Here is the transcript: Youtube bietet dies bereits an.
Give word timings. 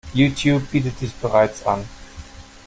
Youtube 0.15 0.61
bietet 0.71 0.99
dies 0.99 1.11
bereits 1.11 1.63
an. 1.63 1.85